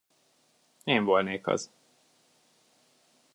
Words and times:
Én 0.83 1.03
volnék 1.03 1.47
az. 1.47 1.71